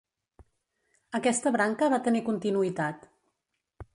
[1.19, 3.09] Aquesta branca va tenir continuïtat.